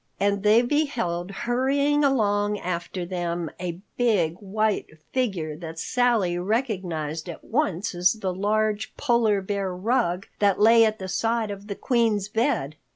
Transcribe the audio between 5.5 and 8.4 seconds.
that Sally recognized at once as the